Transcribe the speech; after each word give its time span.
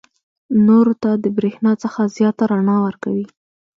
نورو 0.67 0.93
ته 1.03 1.11
د 1.23 1.25
برېښنا 1.37 1.71
څخه 1.83 2.01
زیاته 2.15 2.43
رڼا 2.51 2.77
ورکوي. 2.85 3.25